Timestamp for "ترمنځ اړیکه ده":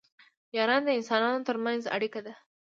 1.47-2.33